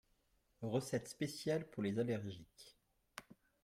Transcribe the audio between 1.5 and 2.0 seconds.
pour les